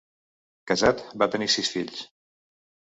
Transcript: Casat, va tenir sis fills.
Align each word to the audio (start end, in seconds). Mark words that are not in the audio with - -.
Casat, 0.71 1.03
va 1.25 1.29
tenir 1.37 1.51
sis 1.59 1.73
fills. 1.77 2.05